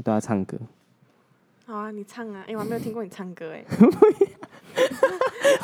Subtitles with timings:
[0.00, 0.56] 都要唱歌。
[1.66, 2.44] 好啊，你唱啊！
[2.48, 3.64] 哎、我还没有听过你唱歌 哎。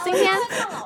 [0.05, 0.34] 今天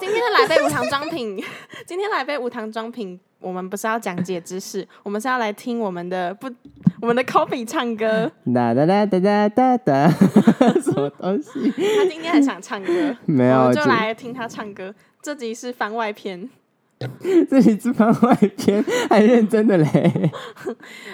[0.00, 1.42] 今天的来杯无糖装品，
[1.86, 6.48] 今天来杯无糖装品，我们不是要讲解知识，我们是要来听我们的不
[7.00, 8.30] 我们的 Coffee 唱歌。
[8.54, 10.10] 哒哒哒哒哒哒哒，
[10.80, 11.70] 什么东西？
[11.70, 14.94] 他今天很想唱歌，没有，我们就来听他唱歌。
[15.20, 16.48] 这集是番外篇。
[17.50, 20.30] 这里是番外篇，还认真的嘞。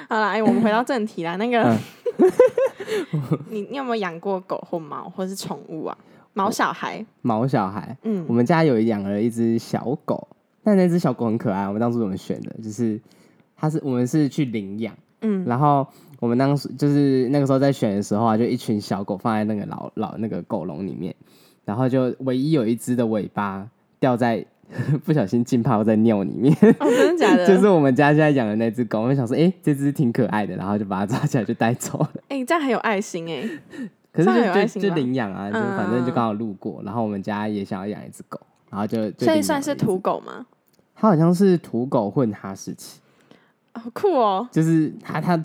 [0.06, 1.36] 好了，哎，我们回到正题啦。
[1.36, 1.78] 那个，嗯
[3.48, 5.96] 你你有没有养过狗或猫或是宠物啊？
[6.34, 10.28] 毛小孩，毛小孩，嗯我们家有养了一只小狗，
[10.62, 11.66] 但那只小狗很可爱。
[11.66, 12.54] 我们当初怎么选的？
[12.62, 13.00] 就是
[13.56, 15.86] 它是我们是去领养，嗯，然后
[16.20, 21.14] 我们当时就是那个时候在选的时候啊，就一群小狗放在那个老老那个狗笼里面，
[21.64, 24.46] 然后就唯一有一只的尾巴掉在
[25.04, 27.46] 不小心浸泡在尿里面，哦，真的假的？
[27.48, 29.00] 就是我们家现在养的那只狗。
[29.00, 32.10] 我们想说，哎、这只挺可爱的，然后就把它抓起来就带走了。
[32.28, 33.48] 哎、这样很有爱心哎、
[34.12, 38.38] 可是就就就领养啊，就嗯反正就刚好路过，然后我们家也想要养一只狗，
[38.70, 40.44] 然后就就所以算是土，狗吗？
[40.94, 43.00] 它好像是土狗混哈士奇，
[43.72, 45.40] 好酷哦，就是它它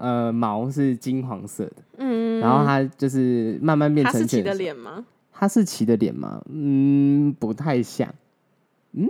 [0.00, 5.04] 呃毛是金黄色的，嗯，然后它就是慢慢变成哈士奇的脸吗？
[5.30, 6.40] 哈士奇的脸吗？
[6.48, 8.08] 嗯，不太像，
[8.96, 9.08] 嗯，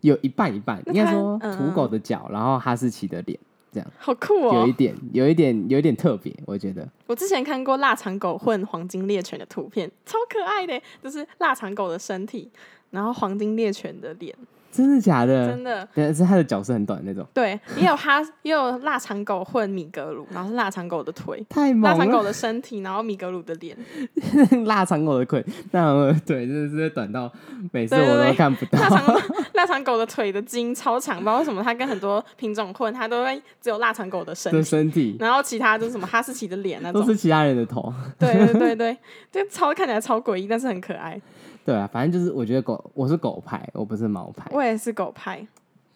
[0.00, 3.38] 有一半一半，应该说嗯土狗的脚，然后哈士奇的脸，
[3.72, 4.72] 这样好酷哦有一！
[4.72, 6.88] 点有一点有一点特别，我觉得。
[7.06, 12.50] 我之前看过腊肠狗混黄金猎犬的图片，超可爱的，就是腊肠狗的身体，
[12.90, 14.34] 然后黄金猎犬的脸，
[14.74, 15.48] 真的假的？
[15.48, 15.88] 真的。
[15.94, 21.98] 但是他的脚是很短的那种，对，也有哈， 也有腊肠狗混米格鲁，然后是腊肠狗的腿，太猛了。
[21.98, 23.76] 腊肠狗的身体，然后米格鲁的脸，
[24.66, 27.30] 腊肠狗的腿，那我的腿真的是短到
[27.72, 28.80] 每次我对对对都看不到。
[28.80, 29.22] 腊肠
[29.54, 38.96] 腊肠狗的腿的筋超长，不知道为什么它跟很多品种混，它都会只有腊肠狗的身的体，身体然后其他就是什么哈士奇的脸那种都，是其他人的头，对对对对，
[39.30, 41.20] 就超看起来超诡异，但是很可爱。
[41.64, 45.46] 对啊，反正就是我觉得狗，我是狗派，我不是猫派，我也是狗派，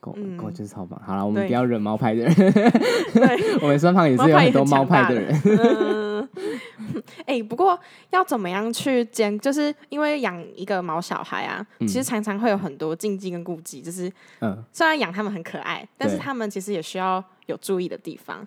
[0.01, 1.01] 狗嗯狗就是超棒。
[1.05, 5.41] 好了，我们不要惹猫派的人，对， 我们身旁也是有很多猫派的人。
[5.45, 6.29] 嗯，
[7.27, 7.79] 哎、不过
[8.11, 13.83] 要怎么样去兼，就是因为养一个毛小孩啊，其实常常会有很多禁忌跟顾忌。
[13.83, 18.47] 就是嗯，虽然养他们很可爱，但是对它们其实也需要有注意的地方，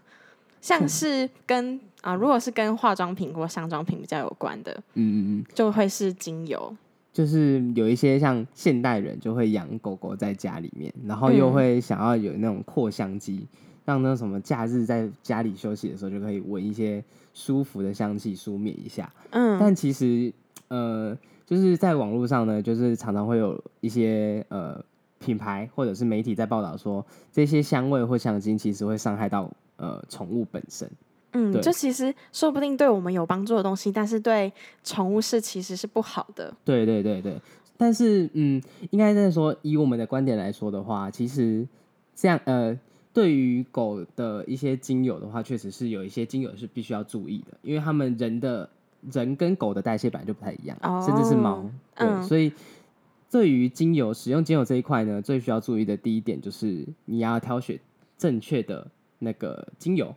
[0.60, 6.76] 像是跟啊、如果是跟化妆品或上妆品比较有关的，嗯嗯嗯，就会是精油。
[7.14, 13.46] 就是有一些像现代人就会养狗狗在家里面，然后又嗯会想要有那种扩香机，
[13.84, 19.12] 让那什么假日在家里休息的时候就可以闻一些舒服的香气，舒灭一下。
[19.32, 20.32] 嗯，但其实
[20.70, 24.82] 呃，就是在网络上呢，就是常常会有一些呃
[25.20, 30.90] 品牌或者是媒体在报道说，这些香味或香精其实会伤害到呃宠物本身。
[31.34, 34.52] 嗯，对这其实说不定对我们有帮助的东西，但是对
[34.84, 36.54] 宠物是其实是不好的。
[36.66, 37.36] 对对对对，
[37.78, 41.68] 但是嗯，应该在说以我们的观点来说的话，其实
[42.16, 42.78] 这样呃。
[43.14, 48.70] 对于狗的一些精油的话，确实是有一些精油是必须要注意的，因为他们人的
[49.12, 51.72] 人跟狗的代谢本来就不太一样，甚至是猫哦。
[51.98, 52.54] 对，嗯所以
[53.30, 57.78] 对于精油使用精油这一块呢，最需要注意的第一点就是你要挑选
[58.18, 58.88] 正确的
[59.20, 60.16] 那个精油。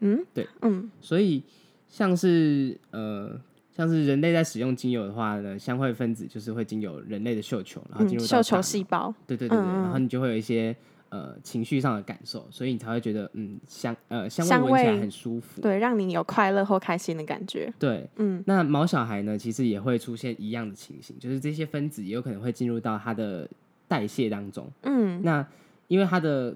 [0.00, 1.42] 嗯，对，嗯所以
[1.88, 3.40] 像是呃，
[3.74, 9.14] 像是人类在使用精油的话呢，香味分子就是会经由人类的嗅球，然后进嗯，入到嗅球细胞。
[9.26, 10.74] 对对对对，然后你就会有一些
[11.08, 15.60] 呃情绪上的感受，所以你才会觉得嗯香呃香香味闻起来很舒服。
[15.62, 17.72] 对，让你有快乐或开心的感觉。
[17.78, 23.48] 对，嗯那毛小孩呢，其实也会出现一样的情形，就是这些分子也有可能会进入到它的
[23.88, 24.70] 代谢当中。
[24.82, 25.46] 嗯那
[25.88, 26.54] 因为它的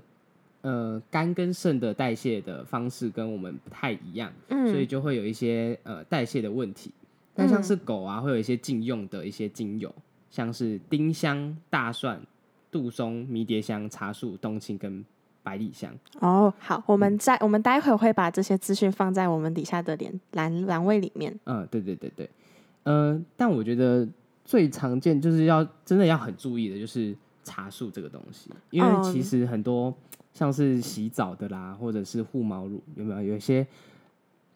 [0.62, 6.90] 呃肝跟肾的代谢的方式跟我们不太一样，嗯，所以就会有一些呃代谢的问题。
[7.34, 9.94] 但像是狗啊，会有一些禁用的一些精油，
[10.30, 12.20] 像是丁香、大蒜、
[12.70, 15.02] 杜松、迷迭香、茶树、冬青跟
[15.42, 15.90] 百里香。
[16.18, 21.34] 哦，好，我们在我们待会会把这些资讯放在我们底下的连栏栏位里面。
[21.44, 22.28] 嗯，对对对对，
[22.82, 24.06] 呃，但我觉得
[24.44, 29.94] 最常见就是要真的要很注意的，就是茶树这个东西，因为哦其实很多
[30.32, 33.66] 像是洗澡的啦，或者是护毛乳，有没有有一些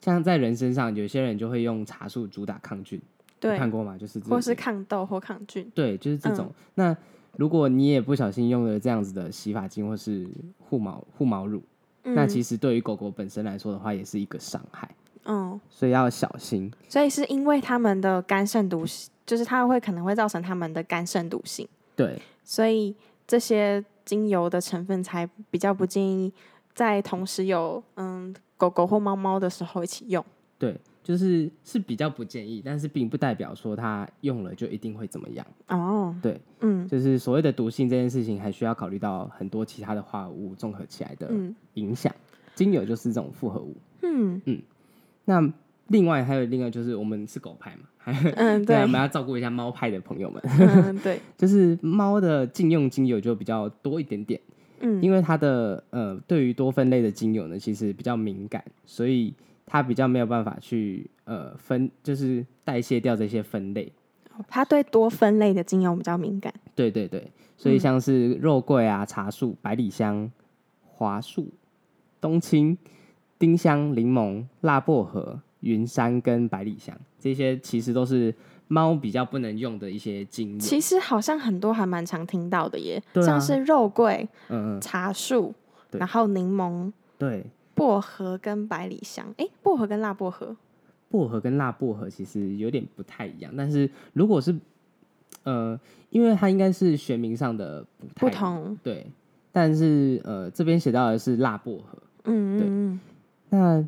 [0.00, 3.00] 像在人身上，有些人就会用茶树主打抗菌，
[3.40, 3.96] 对有，看过吗？
[3.98, 5.70] 就是这或是抗痘或抗菌。
[5.74, 6.46] 对，就是这种。
[6.46, 6.96] 嗯那
[7.36, 10.24] 如果你也不小心用了这样子的洗发精或是
[10.60, 11.60] 护毛护毛乳，
[12.04, 14.88] 那其实实对于狗狗本身来说的话，也是一个伤害，
[15.24, 16.70] 嗯，所以要小心。
[16.88, 21.66] 所以是因为它们的肝肾毒性，就是它会可能会造成它们的肝肾毒性，
[21.96, 22.94] 对，所以
[23.26, 26.32] 这些精油的成分才比较不建议
[26.74, 30.24] 在同时有嗯狗狗或猫猫的时候一起用。
[30.58, 35.46] 对，就是是比较不建议，但是并不代表说它用了就一定会怎么样。
[35.68, 42.14] 哦，对，嗯就是所谓的毒性这件事情，还需要考虑到很多其他的化合物综合起来的嗯影响。
[42.54, 43.76] 精油就是这种复合物。
[44.02, 44.62] 嗯嗯
[45.24, 45.52] 那
[45.88, 47.93] 另外还有另外就是我们是狗派嘛，还
[48.36, 50.42] 嗯，对，我，们要照顾一下猫派的朋友们。
[50.58, 54.40] 嗯对， 就是猫的禁用精油就比较多一点点，
[54.80, 59.32] 嗯因为它的呃对于多酚类的精油呢，其实比较敏感，所以
[59.64, 63.90] 它比较没有办法去呃分，就是代谢掉这些分类。
[64.48, 66.52] 它对多酚类的精油比较敏感。
[66.74, 70.30] 对对对，所以像是肉桂啊、茶树、百里香、
[70.82, 71.48] 华树、
[72.20, 72.76] 冬青、
[73.38, 78.32] 丁香、柠檬、辣薄荷、云杉跟百里香，这些其实都是
[78.68, 80.58] 猫比较不能用的一些精油。
[80.58, 85.52] 其实好像很多还蛮常听到的耶，啊像是肉桂、嗯嗯，茶树，
[85.92, 87.44] 然后柠檬、对，
[87.74, 89.26] 薄荷跟百里香。
[89.38, 90.54] 诶，薄荷跟辣薄荷。
[91.10, 94.54] 薄荷跟辣薄荷其实有点不太一样，但是如果是
[95.44, 95.78] 呃，
[96.10, 97.84] 因为它应该是学名上的
[98.14, 99.06] 不同，对，
[99.52, 101.98] 但是呃这边写到的是辣薄荷。
[102.24, 103.00] 嗯对嗯
[103.50, 103.84] 那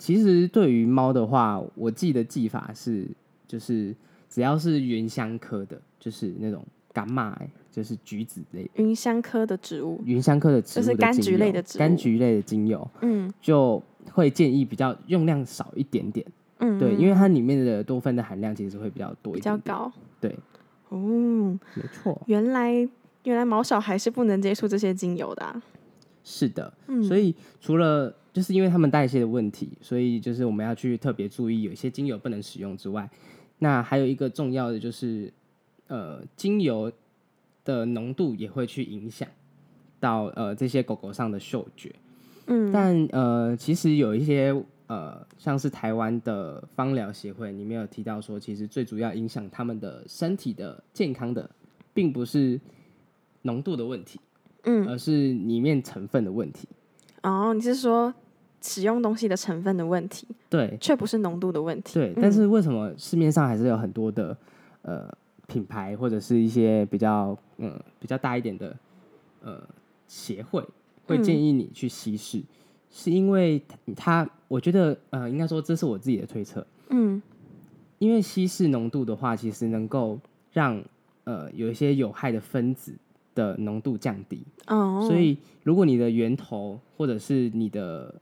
[0.00, 3.06] 其实对于猫的话，我记得技法是
[3.46, 3.94] 就是
[4.30, 6.64] 只要是芸香科的，就是那种
[6.94, 13.80] 柑麦，就是橘子类嗯，云香科的植物，芸香科的植物就是柑橘类的植物柑橘类的精油，嗯就
[14.10, 16.26] 会建议比较用量少一点点。
[16.60, 19.68] 嗯，对，嗯因为它里面的多酚的含量其实会比较多比一点比。
[19.68, 19.92] 较高。
[20.18, 20.34] 对，
[20.88, 22.72] 哦，没错，原来
[23.24, 25.62] 原来毛小孩是不能接触这些精油的、啊。
[26.24, 26.72] 是的。
[26.86, 33.08] 嗯，所以除了就是因为它们代谢的问题，所以就是我们要去特别注意，有一些精油不能使用之外，
[33.58, 35.32] 那还有一个重要的就是，
[35.88, 36.92] 呃，精油
[37.64, 39.28] 的浓度也会去影响
[39.98, 41.94] 到呃这些狗狗上的嗅觉。
[42.46, 44.54] 嗯，但呃，其实有一些
[44.86, 51.48] 呃，像是台湾的芳疗协会，里面有提到说，其实最主要影响他们的身体的健康的，
[51.92, 52.60] 并不是
[53.42, 54.18] 浓度的问题，
[54.64, 56.66] 嗯而是里面成分的问题。
[57.22, 58.12] 哦，你是说
[58.62, 61.94] 使用东西的成分的问题，对却不是浓度的问题。
[61.94, 64.36] 对，嗯但是为什么市面上还是有很多的
[64.82, 65.08] 呃
[65.46, 68.76] 品牌或者是一些比较嗯比较大一点的
[69.42, 69.62] 呃
[70.06, 70.62] 协会
[71.06, 72.42] 会嗯建议你去稀释？
[72.90, 73.62] 是因为
[73.96, 77.20] 它，我觉得呃应该说这是我自己的推测，嗯
[77.98, 80.18] 因为稀释浓度的话，其实能够
[80.52, 80.82] 让
[81.24, 82.94] 呃有一些有害的分子
[83.34, 88.14] 的浓度降低，哦，所以如果你的源头或者是你的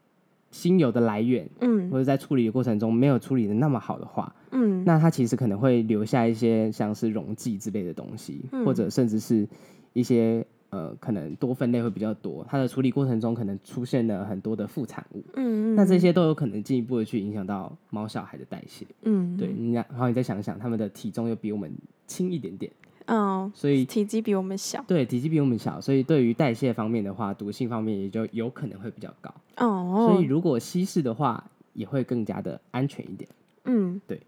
[0.51, 1.91] 新油的来源，嗯。
[1.91, 4.85] 或者在处理的过程中没有处理的那么好的话，嗯。
[4.85, 8.65] 那它其实可能会留下一些像是溶剂之类的东西，嗯。
[8.65, 9.49] 或者甚至是
[9.93, 18.87] 一些呃可能多酚类会比较多，它的处理过程中可能出现了很多的副产物，嗯，嗯那这些都有可能进一步的去影响到猫小孩的代谢。
[19.03, 19.37] 嗯。
[19.37, 21.73] 对，你然后你再想想，他们的体重又比我们
[22.07, 22.71] 轻一点点，
[23.09, 29.35] 哦，所以体积比我们小对体积比我们小，所以对于代谢方面的话，毒性方面也就有可能会比较高。
[29.57, 33.29] 哦，所以如果稀释的话，也会更加的安全一点。
[33.65, 34.21] 嗯对。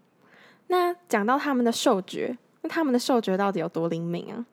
[0.67, 4.45] 那讲到他们的嗅觉，那他们的嗅觉到底有多灵敏啊？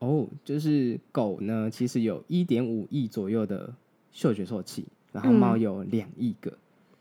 [0.00, 3.72] 哦，就是狗呢，其实有一点五亿左右的
[4.10, 6.52] 嗅觉受器，然后嗯猫有两亿个，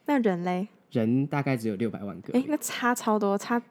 [0.06, 0.68] 那人嘞？
[0.92, 2.32] 人大概只有六百万个。
[2.34, 3.62] 哎，那差超多，差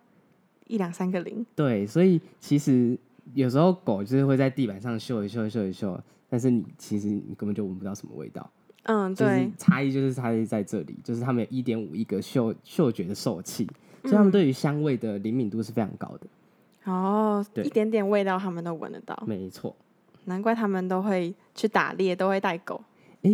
[0.70, 1.44] 一两三个零。
[1.54, 2.96] 对，所以其实
[3.34, 8.48] 有时候狗就是会在地板上嗅一嗅、嗅一嗅，但是你其实你根本就闻不到什么味道。
[8.84, 13.68] 嗯，就是对，差异就是差异在这里，就是他们有一点五亿个嗅嗅觉的受器，
[14.02, 16.90] 所以他们嗯对于香味的灵敏度是非常高的。
[16.90, 19.76] 哦，一点点味道他们都闻得到，没错。
[20.24, 22.82] 难怪他们都会去打猎，都会带狗。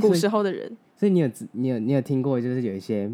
[0.01, 3.05] 古时候的人，所以你有你有你有听过，就是有一些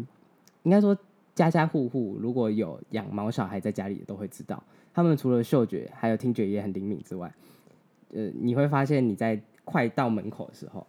[0.63, 0.97] 应该说
[1.35, 4.61] 家家户户如果有养毛小孩在家里都会知道，
[4.93, 7.33] 他们除了嗅觉还有听觉也很灵敏之外，
[8.13, 10.85] 呃，你会发现你在快到门口的时候，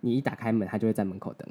[0.00, 1.48] 你一打开门，它就会在门口等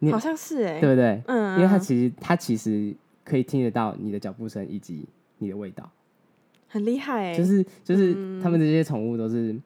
[0.00, 1.22] 你，你好像是哎，对不对？
[1.26, 2.94] 嗯，因为它嗯其实它其实
[3.24, 5.04] 可以听得到你的脚步声以及
[5.38, 5.90] 你的味道，
[6.68, 8.40] 很厉害哎，就是就是嗯。
[8.42, 9.56] 他们这些宠物都是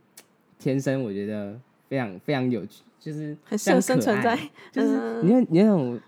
[0.58, 4.38] 天生，我觉得非常非常有趣，就是很存在，
[4.70, 6.00] 就是嗯你有你那种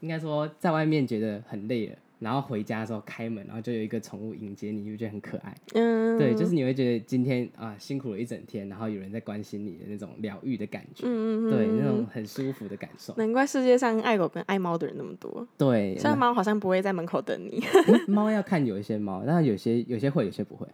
[0.00, 5.54] 应该说在外面觉得很累了，然后回家的时候开门，然后就有一个宠物迎接你，你就觉得很可爱。
[5.74, 13.14] 嗯，对，就是你会觉得今天啊辛苦了一整天，然后有人在关心你的那种疗愈的感觉，嗯嗯嗯，对，那嗯种很舒服的感受。
[13.16, 15.46] 难怪世界上爱狗跟爱猫的人那么多。
[15.56, 20.66] 对，虽然猫好像不会在门口等你，那猫要看有一些猫，但有些有些会，有些不会。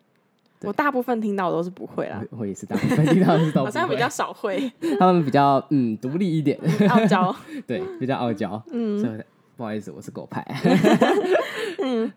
[0.60, 0.68] 对。
[0.68, 4.70] 我大部分听到的都是不会啦，我我也是大部分听到的是都 好像比较少会。
[4.98, 6.58] 他们比较嗯独立一点，
[6.90, 7.34] 傲娇。
[7.66, 8.62] 对，比较傲娇。
[8.72, 8.98] 嗯。
[8.98, 9.20] 所以
[9.56, 10.44] 不好意思，我是狗派。
[11.78, 12.12] 嗯，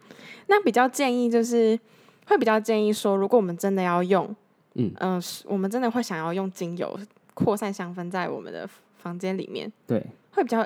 [0.48, 1.80] 那比较建议就是
[2.26, 4.36] 会比较建议说，如果我们真的要用，
[4.76, 4.92] 嗯。
[5.00, 6.98] 嗯、是我们真的会想要用精油
[7.34, 8.68] 扩散香氛在我们的
[8.98, 10.66] 房间里面，对，会比较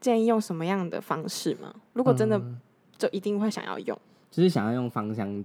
[0.00, 1.74] 建议用什么样的方式吗？
[1.92, 2.58] 如果真的嗯。
[2.98, 3.98] 就一定会想要用，
[4.30, 5.44] 就是想要用芳香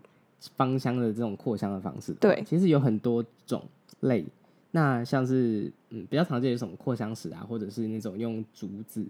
[0.55, 2.13] 芳香的这种扩香的方式。
[2.13, 3.63] 对其实有很多种
[4.01, 4.25] 类。
[4.71, 9.01] 那像是嗯比较常见有什么扩香石啊，或者是那种用竹子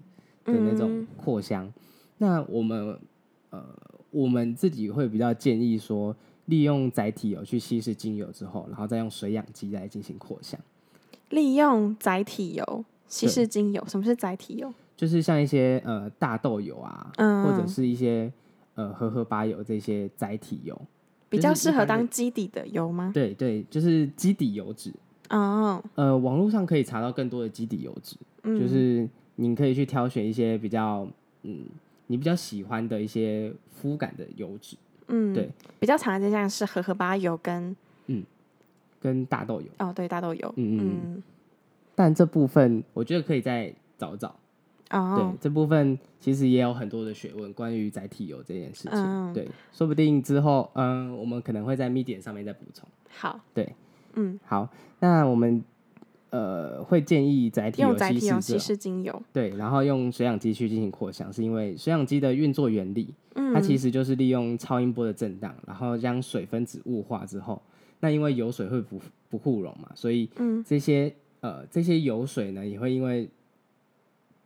[0.46, 1.72] 的那种嗯扩香。
[2.18, 2.98] 那我们
[3.50, 3.66] 呃
[4.12, 6.16] 我们自己会比较建议说，
[6.46, 10.60] 利用载体油去稀释精油之后，然后再用水氧机来进行扩香。
[11.30, 13.84] 利用载体油稀对释精油。
[13.88, 14.74] 什么是载体油？
[14.96, 18.32] 就是像一些呃大豆油啊，嗯或者是一些
[18.76, 20.80] 呃荷荷巴油这些载体油，
[21.30, 23.12] 比较适合当基底的油吗？
[23.14, 24.92] 对对，就是基底油脂。
[25.30, 31.06] 哦，呃，网络上可以查到更多的基底油脂，嗯，就是你可以去挑选一些比较
[31.44, 31.66] 嗯
[32.08, 38.24] 你比较喜欢的一些肤感的油脂，嗯，对，比较常见像是荷荷巴油跟嗯
[39.02, 39.68] 跟大豆油。
[39.80, 41.24] 哦对大豆油，嗯嗯，
[41.94, 44.34] 但这部分我觉得可以再找找。
[44.92, 45.16] 哦。
[45.16, 48.92] 对，，这部分其实也有很多的学问关于载体油这件事情。
[48.94, 52.88] 嗯对，说不定之后嗯、我们可能会在 Medium 上面再补充。
[53.10, 53.76] 好，对，
[54.14, 55.64] 嗯，好，那我们
[56.30, 67.62] 呃会建议载体油用载体油稀稀释之后释精油，对，然后用水氧机去进行扩香，是因为水氧机的运作原理，嗯，它其实就是利用超音波的震荡，然后将水分子雾化之后，
[68.00, 70.64] 那因为油水会不不互溶嘛，所以嗯。
[70.64, 73.30] 这些呃这些油水呢也会因为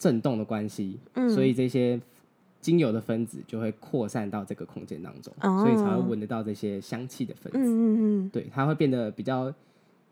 [0.02, 1.30] 震动的关系，嗯。
[1.30, 2.00] 所以这些
[2.60, 5.64] 精油的分子就会扩散到这个空间当中，哦。
[5.64, 7.60] 所以才会闻得到这些香气的分子。
[7.60, 9.54] 嗯嗯嗯，对，它会变得比较，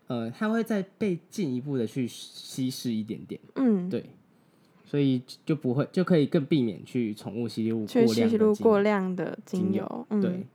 [0.06, 4.04] 呃，它会再被进一步的去稀释一点点，嗯，对，
[4.84, 8.82] 所以就不会就可以更避免去宠物吸入去过量吸入过的精油。
[8.82, 10.46] 量的精精油，嗯，对，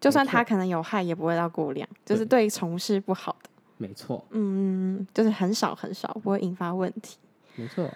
[0.00, 7.16] 就算它可能有害，也不会到过量，就是对虫是不好的，没错，嗯，嗯就是很少很少，不会引发问题。
[7.56, 7.88] 没错，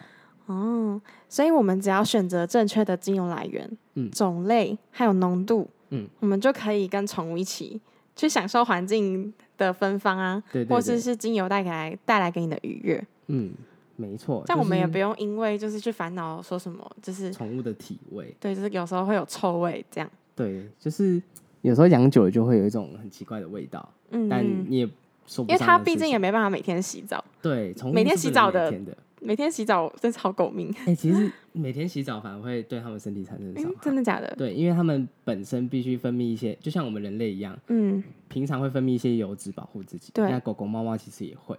[0.49, 7.81] 哦，所以我们只要选择正确的精油来源、嗯种类还有浓度，嗯，我们就可以跟宠物一起
[8.17, 13.05] 去享受环境的芬芳啊，对对对，或者是精油带给来带来给你的愉悦。
[13.27, 13.53] 嗯，
[13.97, 20.11] 没错，这样我们也不用因为就是去烦恼说什么，就是宠物的体味，对，就是有时候会有臭味这样。
[20.35, 21.21] 对，就是
[21.61, 24.87] 有时候养久了就会有一种很奇怪的味道，嗯，但嗯你也
[25.27, 28.73] 说不因为它毕竟也没办法每天洗澡，对，每天洗澡的
[29.21, 30.73] 每天洗澡真是好狗命。
[30.87, 34.35] 哎、其实每天洗澡反而会对它们身体产生伤嗯害，，真的假的？
[34.37, 40.11] 对，因为它们本身必须分泌一些，就像我们人类一样，嗯，平常会分泌一些油脂保护自己。
[40.15, 41.57] 对那狗狗、猫猫其实也会，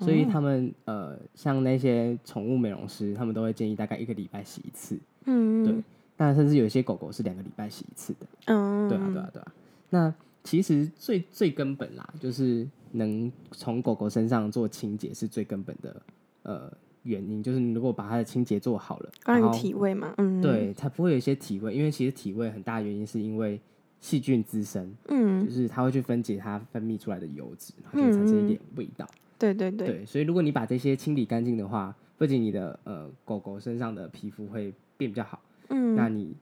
[0.00, 4.98] 所以哦他们、呃，像那些宠物美容师，他们都会建议大概一个礼拜洗一次。
[5.24, 5.74] 嗯，对
[6.18, 8.26] 那甚至有一些狗狗是两个礼拜洗一次的。
[8.46, 9.52] 嗯，对啊，对啊，对啊。
[9.90, 16.02] 那其实最最根本啦，就是能从狗狗身上做清洁是最根本的
[16.44, 16.72] 呃
[17.06, 23.60] 原因，就是你如果把它的清洁做好了，关于体味嘛，嗯，，对，才不会有一些体味，因为其实体味很大原因是因为
[24.00, 29.08] 细菌滋生，嗯就，是它会去分解它分泌出来的油脂，然后就会产生一点味道。
[29.38, 36.36] 对对对，对，所以如果你把这些清理干净的话，不仅你的呃狗狗身上的皮肤会变比较好，嗯那嗯你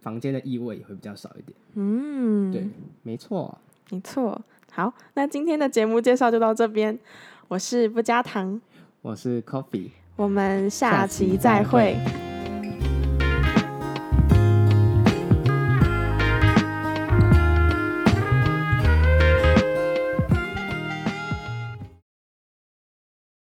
[0.00, 1.58] 房间的异味也会比较少一点。
[1.74, 2.68] 嗯，对，
[3.02, 3.58] 没错。
[3.90, 4.40] 没错。
[4.72, 6.96] 好，那今天的节目介绍就到这边，
[7.48, 8.60] 我是不加糖，
[9.02, 11.96] 我是 Coffee，我们下下期期再会。